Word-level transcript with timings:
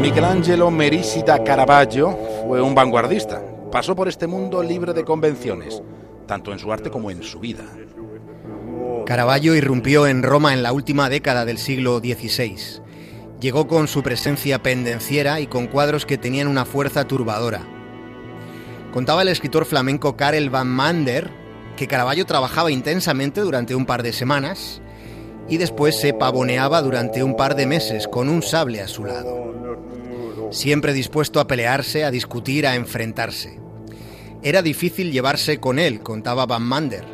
Michelangelo 0.00 0.70
Merisida 0.70 1.42
Caravaggio 1.42 2.16
fue 2.46 2.62
un 2.62 2.76
vanguardista. 2.76 3.42
Pasó 3.72 3.96
por 3.96 4.06
este 4.06 4.28
mundo 4.28 4.62
libre 4.62 4.94
de 4.94 5.04
convenciones, 5.04 5.82
tanto 6.26 6.52
en 6.52 6.58
su 6.58 6.72
arte 6.72 6.90
como 6.90 7.10
en 7.10 7.22
su 7.22 7.40
vida. 7.40 7.64
Caravaggio 9.06 9.54
irrumpió 9.54 10.06
en 10.06 10.22
Roma 10.22 10.52
en 10.52 10.62
la 10.62 10.72
última 10.72 11.08
década 11.08 11.44
del 11.44 11.58
siglo 11.58 11.98
XVI. 11.98 12.82
Llegó 13.40 13.66
con 13.68 13.86
su 13.86 14.02
presencia 14.02 14.62
pendenciera 14.62 15.40
y 15.40 15.46
con 15.46 15.66
cuadros 15.66 16.06
que 16.06 16.18
tenían 16.18 16.48
una 16.48 16.64
fuerza 16.64 17.06
turbadora. 17.06 17.62
Contaba 18.92 19.22
el 19.22 19.28
escritor 19.28 19.66
flamenco 19.66 20.16
Karel 20.16 20.50
van 20.50 20.68
Mander 20.68 21.30
que 21.76 21.86
Caravaggio 21.86 22.24
trabajaba 22.24 22.70
intensamente 22.70 23.42
durante 23.42 23.74
un 23.74 23.84
par 23.84 24.02
de 24.02 24.12
semanas 24.12 24.80
y 25.48 25.58
después 25.58 26.00
se 26.00 26.14
pavoneaba 26.14 26.80
durante 26.82 27.22
un 27.22 27.36
par 27.36 27.54
de 27.54 27.66
meses 27.66 28.08
con 28.08 28.28
un 28.28 28.42
sable 28.42 28.80
a 28.80 28.88
su 28.88 29.04
lado 29.04 29.46
siempre 30.50 30.92
dispuesto 30.92 31.40
a 31.40 31.46
pelearse, 31.46 32.04
a 32.04 32.10
discutir, 32.10 32.66
a 32.66 32.74
enfrentarse. 32.74 33.60
Era 34.42 34.62
difícil 34.62 35.12
llevarse 35.12 35.58
con 35.58 35.78
él, 35.78 36.00
contaba 36.00 36.46
Van 36.46 36.62
Mander. 36.62 37.04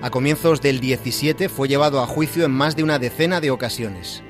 A 0.00 0.10
comienzos 0.10 0.60
del 0.60 0.80
17 0.80 1.48
fue 1.48 1.68
llevado 1.68 2.00
a 2.00 2.06
juicio 2.06 2.44
en 2.44 2.50
más 2.50 2.76
de 2.76 2.82
una 2.82 2.98
decena 2.98 3.40
de 3.40 3.50
ocasiones, 3.50 4.22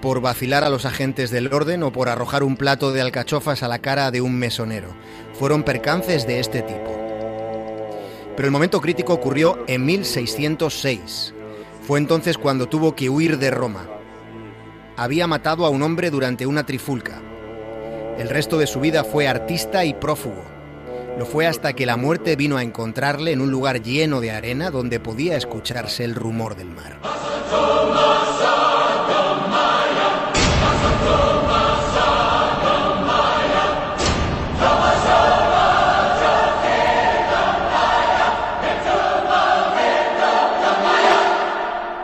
por 0.00 0.20
vacilar 0.20 0.62
a 0.62 0.68
los 0.68 0.84
agentes 0.84 1.30
del 1.30 1.52
orden 1.52 1.82
o 1.82 1.92
por 1.92 2.08
arrojar 2.08 2.42
un 2.42 2.56
plato 2.56 2.92
de 2.92 3.00
alcachofas 3.00 3.62
a 3.62 3.68
la 3.68 3.80
cara 3.80 4.10
de 4.10 4.20
un 4.20 4.38
mesonero. 4.38 4.94
Fueron 5.34 5.62
percances 5.62 6.26
de 6.26 6.38
este 6.38 6.62
tipo. 6.62 6.96
Pero 8.36 8.46
el 8.46 8.52
momento 8.52 8.80
crítico 8.80 9.14
ocurrió 9.14 9.64
en 9.66 9.84
1606. 9.84 11.34
Fue 11.86 11.98
entonces 11.98 12.38
cuando 12.38 12.68
tuvo 12.68 12.94
que 12.94 13.08
huir 13.08 13.38
de 13.38 13.50
Roma. 13.50 13.88
Había 14.96 15.26
matado 15.26 15.66
a 15.66 15.70
un 15.70 15.82
hombre 15.82 16.10
durante 16.10 16.46
una 16.46 16.66
trifulca. 16.66 17.20
El 18.18 18.28
resto 18.28 18.58
de 18.58 18.66
su 18.66 18.80
vida 18.80 19.02
fue 19.04 19.28
artista 19.28 19.84
y 19.84 19.94
prófugo. 19.94 20.55
Lo 21.18 21.24
fue 21.24 21.46
hasta 21.46 21.72
que 21.72 21.86
la 21.86 21.96
muerte 21.96 22.36
vino 22.36 22.58
a 22.58 22.62
encontrarle 22.62 23.32
en 23.32 23.40
un 23.40 23.50
lugar 23.50 23.82
lleno 23.82 24.20
de 24.20 24.30
arena 24.30 24.70
donde 24.70 25.00
podía 25.00 25.36
escucharse 25.36 26.04
el 26.04 26.14
rumor 26.14 26.56
del 26.56 26.68
mar. 26.68 27.00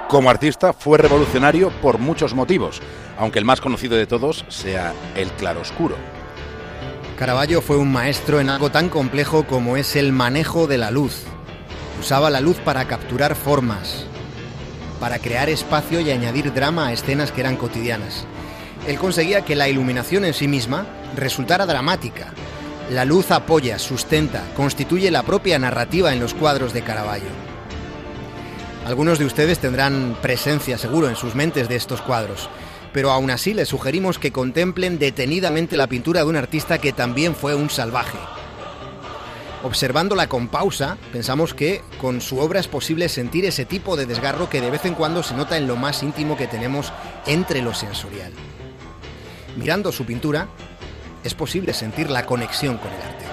Como 0.09 0.29
artista 0.29 0.75
fue 0.75 0.99
revolucionario 0.99 1.71
por 1.81 1.99
muchos 1.99 2.35
motivos, 2.35 2.83
aunque 3.19 3.39
el 3.39 3.47
más 3.47 3.63
conocido 3.63 3.97
de 3.97 4.07
todos 4.07 4.45
sea 4.49 4.93
el 5.17 5.31
claroscuro. 5.33 5.97
Caravaggio 7.23 7.63
fue 7.63 7.77
un 7.77 7.93
maestro 7.93 8.41
en 8.41 8.51
algo 8.51 8.73
tan 8.73 8.89
complejo 8.89 9.47
como 9.47 9.77
es 9.77 9.95
el 9.95 10.11
manejo 10.11 10.67
de 10.67 10.77
la 10.77 10.91
luz. 10.91 11.23
Usaba 12.01 12.31
la 12.31 12.41
luz 12.41 12.57
para 12.57 12.89
capturar 12.89 13.37
formas, 13.37 14.07
para 14.99 15.21
crear 15.21 15.49
espacio 15.49 16.01
y 16.01 16.11
añadir 16.11 16.53
drama 16.53 16.89
a 16.89 16.93
escenas 16.93 17.31
que 17.31 17.43
eran 17.43 17.55
cotidianas. 17.55 18.25
Él 18.89 18.99
conseguía 18.99 19.45
que 19.45 19.55
la 19.55 19.69
iluminación 19.69 20.25
en 20.25 20.35
sí 20.35 20.49
misma 20.49 20.85
resultara 21.15 21.65
dramática. 21.65 22.33
La 22.91 23.05
luz 23.05 23.31
apoya, 23.31 23.79
sustenta, 23.79 24.43
constituye 24.57 25.09
la 25.13 25.23
propia 25.23 25.61
narrativa 25.61 26.13
en 26.13 26.19
los 26.19 26.35
cuadros 26.35 26.73
de 26.73 26.83
Caravaggio. 26.83 27.31
Algunos 28.85 29.21
de 29.21 29.27
ustedes 29.27 29.61
tendrán 29.61 30.17
presencia 30.21 30.77
seguro 30.77 31.09
en 31.09 31.15
sus 31.15 31.37
mentes 31.37 31.69
de 31.69 31.77
estos 31.77 32.03
cuadros, 32.03 32.51
pero 32.93 33.11
aún 33.11 33.31
así 33.31 33.55
les 33.55 33.69
sugerimos 33.69 34.19
que 34.19 34.33
contemplen 34.33 34.99
detenidamente 34.99 35.77
la 35.77 35.87
pintura 35.87 36.21
de 36.21 36.27
un 36.27 36.37
artista 36.37 36.79
que 36.79 36.93
también 36.93 37.35
fue 37.35 37.55
un 37.55 37.71
salvaje. 37.71 38.19
Observándola 39.63 40.29
con 40.29 40.49
pausa, 40.49 40.99
pensamos 41.13 41.55
que 41.55 41.83
con 42.01 42.21
su 42.21 42.39
obra 42.41 42.59
es 42.59 42.67
posible 42.67 43.09
sentir 43.09 43.45
ese 43.45 43.65
tipo 43.65 43.97
de 43.97 44.07
desgarro 44.07 44.51
que 44.51 44.61
de 44.61 44.71
vez 44.71 44.85
en 44.85 44.95
cuando 44.95 45.23
se 45.23 45.35
nota 45.35 45.57
en 45.57 45.69
lo 45.69 45.77
más 45.77 46.03
íntimo 46.03 46.37
que 46.37 46.49
tenemos 46.49 46.93
entre 47.27 47.63
lo 47.63 47.73
sensorial. 47.73 48.33
Mirando 49.57 49.93
su 49.93 50.05
pintura, 50.05 50.49
es 51.23 51.35
posible 51.35 51.75
sentir 51.75 52.11
la 52.11 52.27
conexión 52.27 52.77
con 52.79 52.89
el 52.89 53.03
arte. 53.03 53.25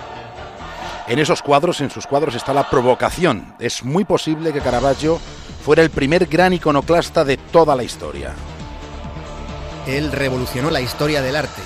En 1.07 1.17
esos 1.17 1.41
cuadros, 1.41 1.81
en 1.81 1.89
sus 1.89 2.05
cuadros, 2.05 2.35
está 2.35 2.53
la 2.53 2.69
provocación. 2.69 3.55
Es 3.59 3.83
muy 3.83 4.03
posible 4.03 4.53
que 4.53 4.61
Caravaggio 4.61 5.19
fuera 5.65 5.81
el 5.81 5.89
primer 5.89 6.27
gran 6.27 6.53
iconoclasta 6.53 7.25
de 7.25 7.37
toda 7.37 7.75
la 7.75 7.83
historia. 7.83 8.35
Él 9.97 10.11
revolucionó 10.11 10.69
la 10.69 10.81
historia 10.81 11.21
del 11.21 11.35
arte. 11.35 11.61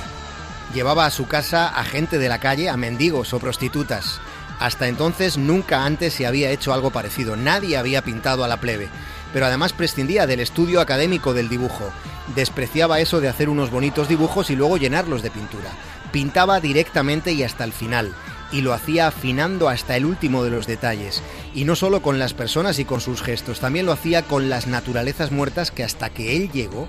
Llevaba 0.73 1.05
a 1.05 1.11
su 1.11 1.27
casa 1.27 1.67
a 1.67 1.83
gente 1.83 2.17
de 2.17 2.29
la 2.29 2.39
calle, 2.39 2.69
a 2.69 2.77
mendigos 2.77 3.33
o 3.33 3.39
prostitutas. 3.39 4.19
Hasta 4.59 4.87
entonces 4.87 5.37
nunca 5.37 5.85
antes 5.85 6.13
se 6.13 6.25
había 6.25 6.49
hecho 6.49 6.73
algo 6.73 6.91
parecido. 6.91 7.35
Nadie 7.35 7.77
había 7.77 8.01
pintado 8.01 8.43
a 8.43 8.47
la 8.47 8.57
plebe. 8.57 8.89
Pero 9.33 9.45
además 9.45 9.73
prescindía 9.73 10.27
del 10.27 10.39
estudio 10.39 10.79
académico 10.79 11.33
del 11.33 11.49
dibujo. 11.49 11.91
Despreciaba 12.35 12.99
eso 12.99 13.19
de 13.19 13.27
hacer 13.27 13.49
unos 13.49 13.71
bonitos 13.71 14.07
dibujos 14.07 14.49
y 14.49 14.55
luego 14.55 14.77
llenarlos 14.77 15.21
de 15.21 15.31
pintura. 15.31 15.69
Pintaba 16.11 16.59
directamente 16.59 17.33
y 17.33 17.43
hasta 17.43 17.63
el 17.63 17.73
final 17.73 18.13
y 18.53 18.61
lo 18.61 18.71
hacía 18.73 19.07
afinando 19.07 19.67
hasta 19.67 19.97
el 19.97 20.05
último 20.05 20.43
de 20.43 20.51
los 20.51 20.67
detalles. 20.67 21.23
Y 21.55 21.65
no 21.65 21.75
solo 21.75 22.01
con 22.01 22.19
las 22.19 22.35
personas 22.35 22.77
y 22.77 22.85
con 22.85 23.01
sus 23.01 23.21
gestos, 23.21 23.59
también 23.59 23.87
lo 23.87 23.91
hacía 23.91 24.21
con 24.21 24.47
las 24.47 24.67
naturalezas 24.67 25.31
muertas 25.31 25.71
que 25.71 25.83
hasta 25.83 26.11
que 26.11 26.37
él 26.37 26.51
llegó 26.51 26.87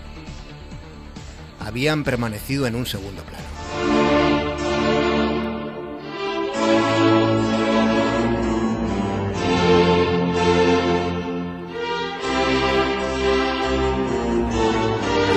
habían 1.64 2.04
permanecido 2.04 2.66
en 2.66 2.74
un 2.74 2.86
segundo 2.86 3.22
plano. 3.22 3.44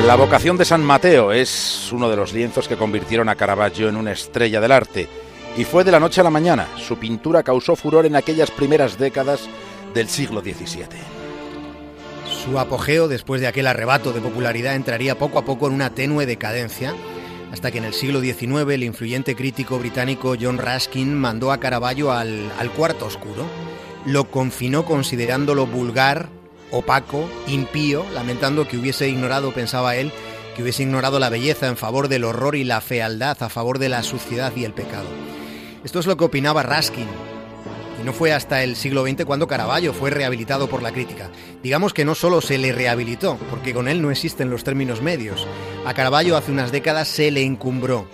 La 0.05 0.15
vocación 0.15 0.55
de 0.55 0.63
San 0.63 0.83
Mateo 0.83 1.33
es 1.33 1.91
uno 1.91 2.09
de 2.09 2.15
los 2.15 2.31
lienzos 2.31 2.67
que 2.67 2.77
convirtieron 2.77 3.27
a 3.27 3.35
Caravaggio 3.35 3.89
en 3.89 3.97
una 3.97 4.13
estrella 4.13 4.61
del 4.61 4.71
arte 4.71 5.09
y 5.57 5.65
fue 5.65 5.83
de 5.83 5.91
la 5.91 5.99
noche 5.99 6.21
a 6.21 6.23
la 6.23 6.29
mañana. 6.29 6.67
Su 6.77 6.97
pintura 6.97 7.43
causó 7.43 7.75
furor 7.75 8.05
en 8.05 8.15
aquellas 8.15 8.49
primeras 8.51 8.97
décadas 8.97 9.49
del 9.93 10.07
siglo 10.07 10.39
XVII. 10.39 11.16
Su 12.43 12.59
apogeo 12.59 13.07
después 13.07 13.41
de 13.41 13.47
aquel 13.47 13.67
arrebato 13.67 14.13
de 14.13 14.21
popularidad 14.21 14.75
entraría 14.75 15.17
poco 15.17 15.39
a 15.39 15.45
poco 15.45 15.67
en 15.67 15.73
una 15.73 15.89
tenue 15.89 16.25
decadencia, 16.25 16.93
hasta 17.51 17.71
que 17.71 17.79
en 17.79 17.85
el 17.85 17.93
siglo 17.93 18.21
XIX 18.21 18.71
el 18.71 18.83
influyente 18.83 19.35
crítico 19.35 19.79
británico 19.79 20.35
John 20.39 20.57
Ruskin 20.57 21.15
mandó 21.15 21.51
a 21.51 21.59
Caravaggio 21.59 22.11
al, 22.11 22.51
al 22.59 22.71
cuarto 22.71 23.05
oscuro. 23.05 23.45
lo 24.05 24.31
confinó 24.31 24.85
considerándolo 24.85 25.65
vulgar, 25.65 26.29
opaco, 26.71 27.29
impío, 27.47 28.05
lamentando 28.13 28.67
que 28.67 28.77
hubiese 28.77 29.09
ignorado, 29.09 29.53
pensaba 29.53 29.95
él, 29.95 30.11
que 30.55 30.63
hubiese 30.63 30.83
ignorado 30.83 31.19
la 31.19 31.29
belleza 31.29 31.67
en 31.67 31.77
favor 31.77 32.07
del 32.07 32.23
horror 32.23 32.55
y 32.55 32.63
la 32.63 32.81
fealdad, 32.81 33.41
a 33.41 33.49
favor 33.49 33.79
de 33.79 33.89
la 33.89 34.03
suciedad 34.03 34.53
y 34.55 34.63
el 34.63 34.73
pecado. 34.73 35.07
Esto 35.83 35.99
es 35.99 36.05
lo 36.05 36.17
que 36.17 36.25
opinaba 36.25 36.63
Raskin, 36.63 37.07
y 37.99 38.03
no 38.03 38.13
fue 38.13 38.33
hasta 38.33 38.63
el 38.63 38.75
siglo 38.75 39.05
XX 39.05 39.25
cuando 39.25 39.47
Caravaggio 39.47 39.93
fue 39.93 40.09
rehabilitado 40.09 40.69
por 40.69 40.81
la 40.81 40.91
crítica. 40.91 41.29
Digamos 41.63 41.93
que 41.93 42.05
no 42.05 42.15
solo 42.15 42.41
se 42.41 42.57
le 42.57 42.71
rehabilitó, 42.71 43.37
porque 43.49 43.73
con 43.73 43.87
él 43.87 44.01
no 44.01 44.11
existen 44.11 44.49
los 44.49 44.63
términos 44.63 45.01
medios. 45.01 45.47
A 45.85 45.93
Caravaggio 45.93 46.37
hace 46.37 46.51
unas 46.51 46.71
décadas 46.71 47.07
se 47.07 47.31
le 47.31 47.43
encumbró. 47.43 48.07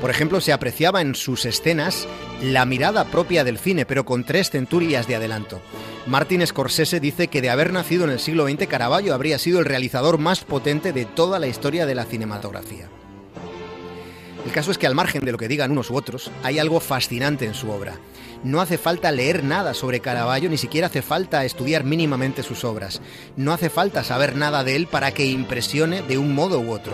Por 0.00 0.10
ejemplo, 0.10 0.40
se 0.40 0.52
apreciaba 0.52 1.00
en 1.00 1.14
sus 1.14 1.44
escenas 1.46 2.06
la 2.42 2.66
mirada 2.66 3.04
propia 3.04 3.44
del 3.44 3.58
cine, 3.58 3.86
pero 3.86 4.04
con 4.04 4.24
tres 4.24 4.50
centurias 4.50 5.06
de 5.06 5.16
adelanto. 5.16 5.62
Martin 6.06 6.46
Scorsese 6.46 7.00
dice 7.00 7.28
que 7.28 7.40
de 7.40 7.48
haber 7.48 7.72
nacido 7.72 8.04
en 8.04 8.10
el 8.10 8.20
siglo 8.20 8.46
XX, 8.46 8.66
Caravaggio 8.66 9.14
habría 9.14 9.38
sido 9.38 9.60
el 9.60 9.64
realizador 9.64 10.18
más 10.18 10.44
potente 10.44 10.92
de 10.92 11.06
toda 11.06 11.38
la 11.38 11.46
historia 11.46 11.86
de 11.86 11.94
la 11.94 12.04
cinematografía. 12.04 12.90
El 14.44 14.52
caso 14.52 14.70
es 14.70 14.78
que 14.78 14.86
al 14.86 14.94
margen 14.94 15.24
de 15.24 15.32
lo 15.32 15.38
que 15.38 15.48
digan 15.48 15.70
unos 15.70 15.90
u 15.90 15.96
otros, 15.96 16.30
hay 16.42 16.58
algo 16.58 16.80
fascinante 16.80 17.46
en 17.46 17.54
su 17.54 17.70
obra. 17.70 17.94
No 18.42 18.60
hace 18.60 18.76
falta 18.76 19.10
leer 19.10 19.42
nada 19.42 19.72
sobre 19.72 20.00
Caravaggio, 20.00 20.50
ni 20.50 20.58
siquiera 20.58 20.88
hace 20.88 21.00
falta 21.00 21.44
estudiar 21.46 21.84
mínimamente 21.84 22.42
sus 22.42 22.62
obras. 22.62 23.00
No 23.36 23.54
hace 23.54 23.70
falta 23.70 24.04
saber 24.04 24.36
nada 24.36 24.62
de 24.62 24.76
él 24.76 24.86
para 24.86 25.12
que 25.12 25.24
impresione 25.24 26.02
de 26.02 26.18
un 26.18 26.34
modo 26.34 26.60
u 26.60 26.70
otro. 26.70 26.92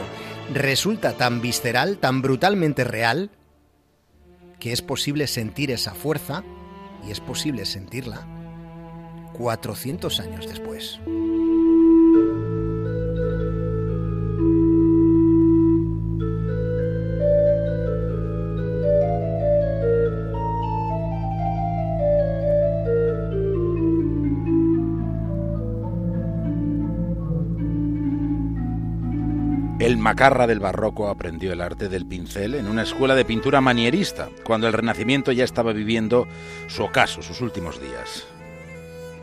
Resulta 0.54 1.16
tan 1.16 1.40
visceral, 1.40 1.98
tan 1.98 2.22
brutalmente 2.22 2.84
real, 2.84 3.30
que 4.60 4.72
es 4.72 4.80
posible 4.80 5.26
sentir 5.26 5.72
esa 5.72 5.94
fuerza 5.94 6.44
y 7.04 7.10
es 7.10 7.18
posible 7.18 7.64
sentirla 7.66 8.26
400 9.32 10.20
años 10.20 10.46
después. 10.46 11.00
El 29.90 29.98
macarra 29.98 30.46
del 30.46 30.60
barroco 30.60 31.08
aprendió 31.08 31.52
el 31.52 31.60
arte 31.60 31.88
del 31.88 32.06
pincel 32.06 32.54
en 32.54 32.68
una 32.68 32.84
escuela 32.84 33.16
de 33.16 33.24
pintura 33.24 33.60
manierista, 33.60 34.28
cuando 34.44 34.68
el 34.68 34.72
Renacimiento 34.72 35.32
ya 35.32 35.42
estaba 35.42 35.72
viviendo 35.72 36.28
su 36.68 36.84
ocaso, 36.84 37.22
sus 37.22 37.40
últimos 37.40 37.80
días. 37.80 38.24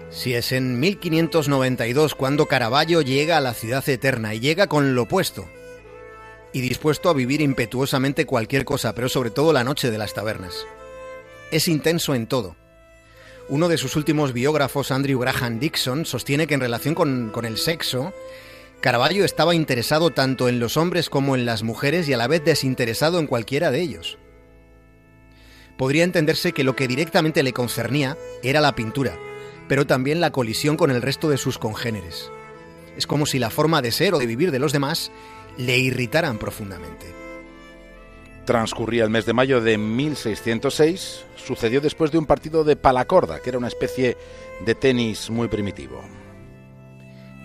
Si 0.09 0.33
es 0.33 0.51
en 0.51 0.77
1592 0.81 2.15
cuando 2.15 2.47
Caravaggio 2.47 3.01
llega 3.01 3.37
a 3.37 3.41
la 3.41 3.53
ciudad 3.53 3.87
eterna 3.87 4.33
y 4.33 4.41
llega 4.41 4.67
con 4.67 4.93
lo 4.93 5.03
opuesto 5.03 5.47
y 6.51 6.59
dispuesto 6.59 7.09
a 7.09 7.13
vivir 7.13 7.39
impetuosamente 7.39 8.25
cualquier 8.25 8.65
cosa, 8.65 8.93
pero 8.93 9.07
sobre 9.07 9.29
todo 9.29 9.53
la 9.53 9.63
noche 9.63 9.89
de 9.89 9.97
las 9.97 10.13
tabernas. 10.13 10.65
Es 11.49 11.69
intenso 11.69 12.13
en 12.13 12.27
todo. 12.27 12.57
Uno 13.47 13.69
de 13.69 13.77
sus 13.77 13.95
últimos 13.95 14.33
biógrafos, 14.33 14.91
Andrew 14.91 15.17
Graham 15.17 15.59
Dixon, 15.59 16.05
sostiene 16.05 16.45
que 16.45 16.55
en 16.55 16.59
relación 16.59 16.93
con, 16.93 17.29
con 17.29 17.45
el 17.45 17.57
sexo, 17.57 18.11
Caravaggio 18.81 19.25
estaba 19.25 19.55
interesado 19.55 20.11
tanto 20.11 20.47
en 20.49 20.59
los 20.59 20.77
hombres 20.77 21.09
como 21.09 21.35
en 21.35 21.45
las 21.45 21.63
mujeres 21.63 22.07
y 22.07 22.13
a 22.13 22.17
la 22.17 22.27
vez 22.27 22.43
desinteresado 22.43 23.19
en 23.19 23.25
cualquiera 23.25 23.71
de 23.71 23.81
ellos. 23.81 24.17
Podría 25.77 26.03
entenderse 26.03 26.53
que 26.53 26.63
lo 26.63 26.75
que 26.75 26.87
directamente 26.87 27.43
le 27.43 27.53
concernía 27.53 28.17
era 28.43 28.61
la 28.61 28.75
pintura, 28.75 29.17
pero 29.67 29.87
también 29.87 30.21
la 30.21 30.31
colisión 30.31 30.77
con 30.77 30.91
el 30.91 31.01
resto 31.01 31.29
de 31.29 31.37
sus 31.37 31.57
congéneres. 31.57 32.31
Es 32.95 33.07
como 33.07 33.25
si 33.25 33.39
la 33.39 33.49
forma 33.49 33.81
de 33.81 33.91
ser 33.91 34.13
o 34.13 34.19
de 34.19 34.25
vivir 34.25 34.51
de 34.51 34.59
los 34.59 34.73
demás 34.73 35.11
le 35.57 35.77
irritaran 35.77 36.37
profundamente. 36.37 37.05
Transcurría 38.45 39.03
el 39.03 39.09
mes 39.09 39.25
de 39.25 39.33
mayo 39.33 39.59
de 39.59 39.77
1606, 39.77 41.25
sucedió 41.35 41.81
después 41.81 42.11
de 42.11 42.17
un 42.17 42.25
partido 42.25 42.63
de 42.63 42.75
palacorda, 42.75 43.41
que 43.41 43.49
era 43.49 43.57
una 43.57 43.67
especie 43.67 44.17
de 44.65 44.75
tenis 44.75 45.29
muy 45.29 45.47
primitivo. 45.47 46.01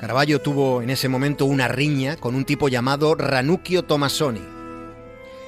Caravaggio 0.02 0.40
tuvo 0.40 0.82
en 0.82 0.90
ese 0.90 1.08
momento 1.08 1.44
una 1.44 1.68
riña 1.68 2.16
con 2.16 2.34
un 2.34 2.44
tipo 2.44 2.68
llamado 2.68 3.14
Ranuccio 3.14 3.84
Tomasoni. 3.84 4.42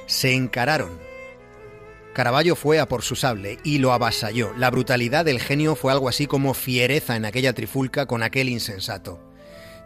Se 0.05 0.33
encararon. 0.33 0.97
Caravaggio 2.13 2.55
fue 2.55 2.79
a 2.79 2.87
por 2.87 3.01
su 3.01 3.17
sable 3.17 3.59
y 3.65 3.79
lo 3.79 3.91
avasalló. 3.91 4.53
La 4.57 4.71
brutalidad 4.71 5.25
del 5.25 5.41
genio 5.41 5.75
fue 5.75 5.91
algo 5.91 6.07
así 6.07 6.25
como 6.25 6.53
fiereza 6.53 7.17
en 7.17 7.25
aquella 7.25 7.51
trifulca 7.51 8.05
con 8.05 8.23
aquel 8.23 8.47
insensato. 8.47 9.19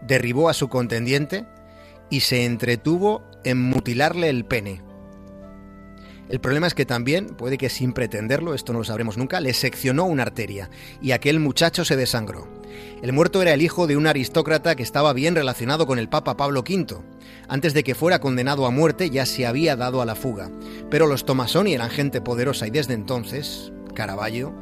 Derribó 0.03 0.49
a 0.49 0.53
su 0.53 0.69
contendiente 0.69 1.47
y 2.11 2.19
se 2.19 2.45
entretuvo 2.45 3.23
en 3.43 3.59
mutilarle 3.59 4.29
el 4.29 4.45
pene. 4.45 4.83
El 6.29 6.39
problema 6.39 6.67
es 6.67 6.75
que 6.75 6.85
también, 6.85 7.27
puede 7.27 7.57
que 7.57 7.69
sin 7.69 7.91
pretenderlo, 7.91 8.53
esto 8.53 8.71
no 8.71 8.79
lo 8.79 8.85
sabremos 8.85 9.17
nunca, 9.17 9.39
le 9.39 9.53
seccionó 9.53 10.05
una 10.05 10.23
arteria 10.23 10.69
y 11.01 11.11
aquel 11.11 11.39
muchacho 11.39 11.83
se 11.83 11.95
desangró. 11.95 12.47
El 13.01 13.13
muerto 13.13 13.41
era 13.41 13.53
el 13.53 13.63
hijo 13.63 13.87
de 13.87 13.97
un 13.97 14.05
aristócrata 14.05 14.75
que 14.75 14.83
estaba 14.83 15.13
bien 15.13 15.33
relacionado 15.33 15.87
con 15.87 15.97
el 15.97 16.07
Papa 16.07 16.37
Pablo 16.37 16.59
V. 16.59 16.97
Antes 17.47 17.73
de 17.73 17.83
que 17.83 17.95
fuera 17.95 18.19
condenado 18.19 18.67
a 18.67 18.71
muerte 18.71 19.09
ya 19.09 19.25
se 19.25 19.47
había 19.47 19.75
dado 19.75 20.01
a 20.01 20.05
la 20.05 20.15
fuga. 20.15 20.51
Pero 20.91 21.07
los 21.07 21.25
Tomasoni 21.25 21.73
eran 21.73 21.89
gente 21.89 22.21
poderosa 22.21 22.67
y 22.67 22.71
desde 22.71 22.93
entonces, 22.93 23.71
Caravaggio 23.95 24.53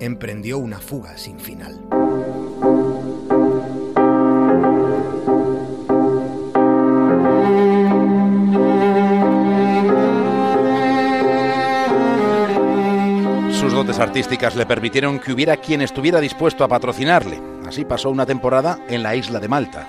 emprendió 0.00 0.58
una 0.58 0.80
fuga 0.80 1.16
sin 1.16 1.40
final. 1.40 1.80
Dotes 13.92 14.08
artísticas 14.08 14.56
le 14.56 14.64
permitieron 14.64 15.18
que 15.18 15.32
hubiera 15.32 15.58
quien 15.58 15.82
estuviera 15.82 16.18
dispuesto 16.18 16.64
a 16.64 16.68
patrocinarle. 16.68 17.38
Así 17.66 17.84
pasó 17.84 18.08
una 18.08 18.24
temporada 18.24 18.78
en 18.88 19.02
la 19.02 19.16
isla 19.16 19.38
de 19.38 19.48
Malta. 19.48 19.86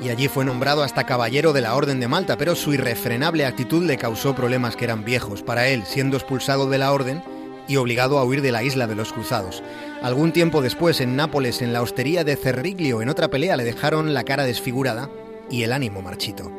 Y 0.00 0.08
allí 0.08 0.26
fue 0.26 0.44
nombrado 0.44 0.82
hasta 0.82 1.04
caballero 1.04 1.52
de 1.52 1.60
la 1.60 1.76
Orden 1.76 2.00
de 2.00 2.08
Malta, 2.08 2.36
pero 2.36 2.56
su 2.56 2.74
irrefrenable 2.74 3.46
actitud 3.46 3.84
le 3.84 3.98
causó 3.98 4.34
problemas 4.34 4.74
que 4.74 4.84
eran 4.84 5.04
viejos 5.04 5.42
para 5.42 5.68
él, 5.68 5.84
siendo 5.84 6.16
expulsado 6.16 6.68
de 6.68 6.78
la 6.78 6.92
Orden 6.92 7.22
y 7.68 7.76
obligado 7.76 8.18
a 8.18 8.24
huir 8.24 8.42
de 8.42 8.50
la 8.50 8.64
isla 8.64 8.88
de 8.88 8.96
los 8.96 9.12
cruzados. 9.12 9.62
Algún 10.02 10.32
tiempo 10.32 10.60
después, 10.60 11.00
en 11.00 11.14
Nápoles, 11.14 11.62
en 11.62 11.72
la 11.72 11.82
hostería 11.82 12.24
de 12.24 12.34
Cerriglio, 12.34 13.00
en 13.00 13.10
otra 13.10 13.28
pelea, 13.28 13.56
le 13.56 13.64
dejaron 13.64 14.12
la 14.12 14.24
cara 14.24 14.44
desfigurada 14.44 15.08
y 15.50 15.62
el 15.62 15.72
ánimo 15.72 16.02
marchito. 16.02 16.50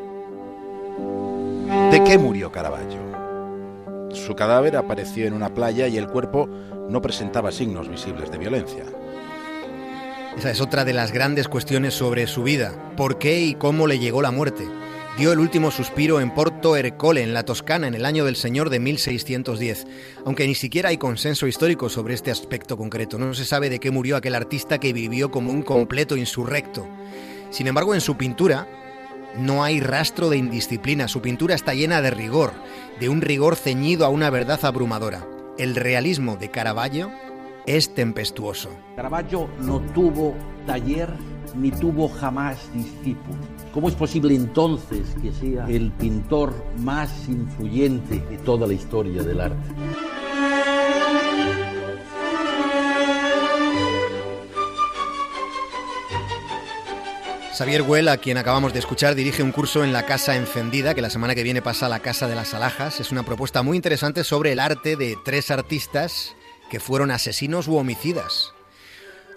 ¿De 1.92 2.02
qué 2.06 2.18
murió 2.18 2.50
Caravaggio? 2.52 3.09
Su 4.14 4.36
cadáver 4.36 4.76
apareció 4.76 5.26
en 5.26 5.34
una 5.34 5.54
playa 5.54 5.88
y 5.88 5.98
el 5.98 6.08
cuerpo 6.08 6.48
no 6.90 7.02
presentaba 7.02 7.52
signos 7.52 7.88
visibles 7.88 8.32
de 8.32 8.38
violencia. 8.38 8.84
Esa 10.38 10.52
es 10.52 10.62
otra 10.62 10.86
de 10.86 10.94
las 10.94 11.12
grandes 11.12 11.48
cuestiones 11.48 11.94
sobre 11.94 12.26
su 12.28 12.44
vida. 12.44 12.74
¿Por 12.96 13.18
qué 13.18 13.42
y 13.42 13.56
cómo 13.56 13.88
le 13.88 14.00
llegó 14.00 14.22
la 14.22 14.32
muerte? 14.32 14.66
Dio 15.18 15.34
el 15.34 15.40
último 15.40 15.70
suspiro 15.70 16.22
en 16.22 16.34
Porto 16.34 16.78
Ercole, 16.78 17.22
en 17.22 17.34
la 17.34 17.44
Toscana, 17.44 17.88
en 17.88 17.94
el 17.94 18.06
año 18.06 18.24
del 18.24 18.38
Señor 18.38 18.70
de 18.70 18.80
1610, 18.80 19.86
aunque 20.26 20.48
ni 20.48 20.56
siquiera 20.56 20.90
hay 20.90 20.98
consenso 20.98 21.46
histórico 21.46 21.90
sobre 21.90 22.14
este 22.14 22.32
aspecto 22.32 22.78
concreto. 22.78 23.18
No 23.18 23.34
se 23.34 23.44
sabe 23.44 23.70
de 23.70 23.80
qué 23.80 23.92
murió 23.92 24.16
aquel 24.16 24.34
artista 24.34 24.78
que 24.78 24.94
vivió 24.94 25.30
como 25.30 25.52
un 25.52 25.62
completo 25.62 26.16
insurrecto. 26.16 26.88
Sin 27.50 27.68
embargo, 27.68 27.94
en 27.94 28.00
su 28.00 28.16
pintura, 28.16 28.66
no 29.38 29.64
hay 29.64 29.80
rastro 29.80 30.30
de 30.30 30.38
indisciplina, 30.38 31.08
su 31.08 31.22
pintura 31.22 31.56
está 31.56 31.74
llena 31.74 32.02
de 32.02 32.12
rigor, 32.12 32.54
de 33.00 33.10
un 33.10 33.22
rigor 33.22 33.56
ceñido 33.56 34.06
a 34.06 34.10
una 34.10 34.30
verdad 34.30 34.64
abrumadora. 34.64 35.26
El 35.58 35.76
realismo 35.76 36.38
de 36.38 36.50
Caravaggio 36.50 37.12
es 37.66 37.94
tempestuoso. 37.94 38.70
Caravaggio 38.96 39.50
no 39.62 39.80
tuvo 39.94 40.36
taller 40.66 41.10
ni 41.56 41.72
tuvo 41.72 42.08
jamás 42.08 42.58
discípulo. 42.74 43.40
¿Cómo 43.74 43.90
es 43.90 43.96
posible 43.96 44.36
entonces 44.36 45.16
que 45.22 45.32
sea 45.32 45.68
el 45.68 45.92
pintor 45.92 46.54
más 46.78 47.28
influyente 47.28 48.20
de 48.20 48.38
toda 48.38 48.68
la 48.68 48.74
historia 48.74 49.24
del 49.24 49.42
arte? 49.42 49.58
Xavier 57.60 57.84
Güell, 57.84 58.08
a 58.08 58.16
quien 58.16 58.38
acabamos 58.38 58.72
de 58.72 58.80
escuchar, 58.80 59.16
dirige 59.16 59.44
un 59.44 59.52
curso 59.52 59.84
en 59.84 59.92
la 59.92 60.06
Casa 60.06 60.38
Encendida, 60.38 60.96
que 60.96 61.02
la 61.02 61.10
semana 61.10 61.36
que 61.36 61.44
viene 61.44 61.62
pasa 61.62 61.88
a 61.88 61.90
la 61.90 62.00
Casa 62.00 62.26
de 62.26 62.34
las 62.34 62.54
Alhajas. 62.54 63.02
Es 63.02 63.12
una 63.12 63.24
propuesta 63.24 63.64
muy 63.64 63.76
interesante 63.76 64.24
sobre 64.24 64.54
el 64.54 64.62
arte 64.62 64.96
de 64.96 65.18
tres 65.26 65.52
artistas 65.52 66.38
que 66.72 66.80
fueron 66.80 67.12
asesinos 67.12 67.68
u 67.68 67.76
homicidas. 67.76 68.54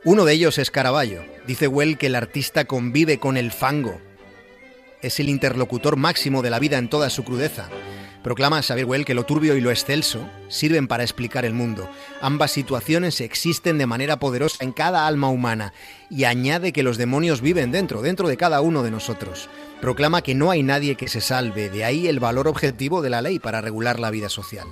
Uno 0.05 0.25
de 0.25 0.35
ellos 0.35 0.59
es 0.59 0.71
Caravaggio. 0.71 1.25
Dice 1.49 1.67
Well 1.67 1.99
que 1.99 2.07
el 2.07 2.15
artista 2.15 2.65
convive 2.65 3.19
con 3.19 3.37
el 3.37 3.51
fango. 3.51 4.01
Es 5.01 5.19
el 5.19 5.29
interlocutor 5.29 5.97
máximo 5.97 6.43
de 6.43 6.51
la 6.51 6.61
vida 6.61 6.79
en 6.79 6.89
toda 6.89 7.11
su 7.11 7.25
crudeza. 7.25 7.71
Proclama 8.23 8.63
Xavier 8.63 8.87
Well 8.87 9.05
que 9.05 9.15
lo 9.15 9.25
turbio 9.25 9.57
y 9.57 9.61
lo 9.61 9.71
excelso 9.71 10.29
sirven 10.49 10.87
para 10.87 11.03
explicar 11.03 11.45
el 11.45 11.55
mundo. 11.55 11.91
Ambas 12.21 12.53
situaciones 12.53 13.21
existen 13.21 13.79
de 13.79 13.87
manera 13.87 14.19
poderosa 14.19 14.63
en 14.63 14.73
cada 14.73 15.07
alma 15.07 15.29
humana 15.29 15.73
y 16.09 16.25
añade 16.25 16.73
que 16.73 16.85
los 16.85 16.99
demonios 16.99 17.41
viven 17.41 17.73
dentro, 17.73 18.01
dentro 18.01 18.29
de 18.29 18.37
cada 18.37 18.61
uno 18.61 18.83
de 18.83 18.93
nosotros. 18.93 19.49
Proclama 19.81 20.23
que 20.23 20.35
no 20.35 20.51
hay 20.51 20.63
nadie 20.63 20.95
que 20.95 21.09
se 21.09 21.21
salve, 21.21 21.69
de 21.69 21.85
ahí 21.85 22.07
el 22.07 22.21
valor 22.21 22.47
objetivo 22.47 23.03
de 23.03 23.11
la 23.11 23.23
ley 23.23 23.41
para 23.41 23.61
regular 23.61 23.99
la 23.99 24.11
vida 24.11 24.29
social. 24.29 24.69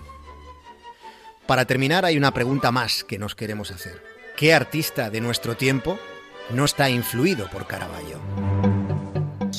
Para 1.46 1.64
terminar, 1.64 2.04
hay 2.04 2.16
una 2.16 2.32
pregunta 2.32 2.70
más 2.70 3.02
que 3.02 3.18
nos 3.18 3.34
queremos 3.34 3.72
hacer. 3.72 4.00
¿Qué 4.36 4.54
artista 4.54 5.10
de 5.10 5.20
nuestro 5.20 5.56
tiempo 5.56 5.98
no 6.50 6.64
está 6.64 6.88
influido 6.88 7.50
por 7.50 7.66
Caravaggio? 7.66 8.69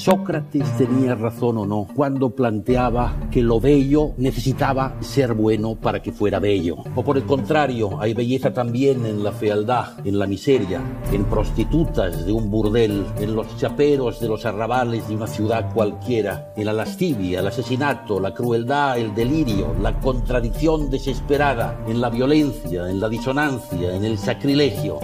Sócrates 0.02 0.66
tenía 0.80 1.14
razón 1.14 1.60
o 1.60 1.66
no 1.68 1.88
cuando 1.96 2.32
planteaba 2.32 3.16
que 3.30 3.44
lo 3.44 3.60
bello 3.60 4.14
necesitaba 4.18 4.96
ser 5.00 5.36
bueno 5.36 5.76
para 5.76 6.02
que 6.02 6.12
fuera 6.12 6.40
bello. 6.40 6.78
O 6.96 7.04
por 7.04 7.18
el 7.18 7.26
contrario, 7.26 8.02
hay 8.02 8.16
belleza 8.16 8.52
también 8.52 9.06
en 9.06 9.24
la 9.24 9.32
fealdad, 9.32 10.04
en 10.04 10.18
la 10.18 10.26
miseria, 10.26 10.82
en 11.12 11.26
prostitutas 11.26 12.26
de 12.26 12.32
un 12.32 12.50
burdel, 12.50 13.06
en 13.20 13.36
los 13.36 13.56
chaperos 13.58 14.20
de 14.20 14.28
los 14.28 14.44
arrabales 14.44 15.08
de 15.08 15.16
una 15.16 15.28
ciudad 15.28 15.72
cualquiera, 15.72 16.52
en 16.56 16.66
la 16.66 16.74
lascivia, 16.74 17.42
el 17.42 17.48
asesinato, 17.48 18.20
la 18.20 18.34
crueldad, 18.34 18.98
el 18.98 19.14
delirio, 19.14 19.76
la 19.80 20.00
contradicción 20.00 20.90
desesperada, 20.90 21.80
en 21.88 22.02
la 22.02 22.10
violencia, 22.10 22.90
en 22.90 23.00
la 23.00 23.08
disonancia, 23.08 23.96
en 23.96 24.04
el 24.04 24.18
sacrilegio. 24.18 24.98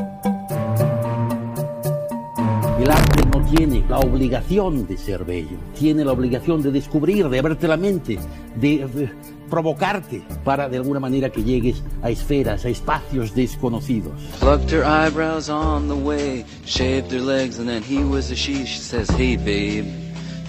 El 2.80 2.90
arte 2.90 3.27
tiene 3.56 3.84
la 3.88 4.00
obligación 4.00 4.88
de 4.88 4.98
ser 4.98 5.24
bello, 5.24 5.58
tiene 5.78 6.04
la 6.04 6.12
obligación 6.12 6.62
de 6.62 6.72
descubrir, 6.72 7.30
de 7.30 7.40
abrerte 7.40 7.68
la 7.68 7.78
mente, 7.78 8.20
de, 8.60 8.88
de, 8.88 9.10
provocarte 9.50 10.22
para 10.44 10.68
de 10.70 10.78
alguna 10.78 11.00
manera 11.00 11.30
que 11.30 11.44
llegues 11.44 11.82
a 12.02 12.10
esferas, 12.10 12.66
a 12.66 12.70
espacios 12.70 13.34
desconocidos. 13.34 14.14
Plucked 14.40 14.72
her 14.72 14.84
eyebrows 14.84 15.50
on 15.50 15.88
the 15.88 15.96
way, 15.96 16.46
shaved 16.66 17.12
her 17.12 17.22
legs, 17.22 17.60
and 17.60 17.68
then 17.68 17.82
he 17.82 18.04
was 18.04 18.32
a 18.32 18.36
she. 18.36 18.66
She 18.66 18.80
says, 18.80 19.10
Hey 19.10 19.38
babe, 19.38 19.86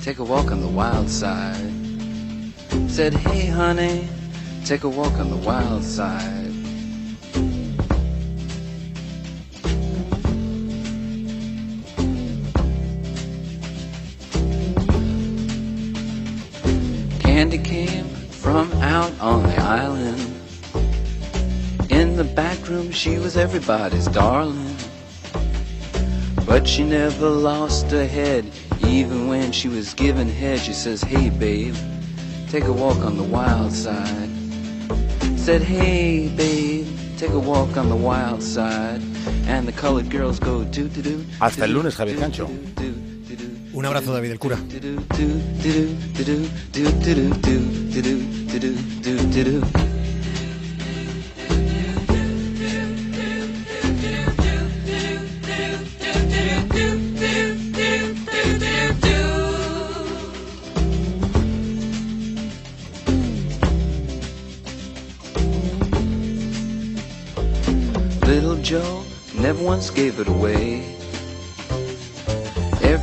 take 0.02 0.18
a 0.18 0.24
walk 0.24 0.50
on 0.50 0.60
the 0.60 0.68
wild 0.68 1.08
side. 1.08 1.72
Said, 2.88 3.14
Hey 3.14 3.46
honey, 3.46 4.08
take 4.64 4.84
a 4.84 4.88
walk 4.88 5.12
on 5.18 5.30
the 5.30 5.36
wild 5.36 5.84
side. 5.84 6.47
Candy 17.38 17.58
came 17.58 18.04
from 18.42 18.72
out 18.82 19.12
on 19.20 19.44
the 19.44 19.56
island. 19.58 20.18
In 21.88 22.16
the 22.16 22.24
back 22.24 22.68
room, 22.68 22.90
she 22.90 23.16
was 23.16 23.36
everybody's 23.36 24.08
darling. 24.08 24.74
But 26.44 26.66
she 26.66 26.82
never 26.82 27.30
lost 27.30 27.92
her 27.92 28.08
head, 28.08 28.44
even 28.84 29.28
when 29.28 29.52
she 29.52 29.68
was 29.68 29.94
given 29.94 30.28
head. 30.28 30.58
She 30.58 30.72
says, 30.72 31.00
Hey, 31.00 31.30
babe, 31.30 31.76
take 32.48 32.64
a 32.64 32.72
walk 32.72 32.98
on 33.04 33.16
the 33.16 33.22
wild 33.22 33.72
side. 33.72 34.30
Said, 35.36 35.62
Hey, 35.62 36.26
babe, 36.34 36.88
take 37.18 37.30
a 37.30 37.38
walk 37.38 37.76
on 37.76 37.88
the 37.88 38.00
wild 38.10 38.42
side. 38.42 39.00
And 39.46 39.68
the 39.68 39.72
colored 39.72 40.10
girls 40.10 40.40
go, 40.40 40.64
do, 40.64 40.88
do, 40.88 41.02
do. 41.02 41.24
Hasta 41.38 41.62
el 41.62 41.70
lunes, 41.70 41.94
Javier 41.94 42.18
Cancho. 42.18 42.48
Un 43.78 43.86
abrazo, 43.86 44.12
David 44.12 44.32
el 44.32 44.38
cura. 44.40 44.58
Little 68.26 68.60
Joe 68.60 69.04
never 69.40 69.62
once 69.62 69.90
gave 69.90 70.18
it 70.18 70.26
away. 70.26 70.97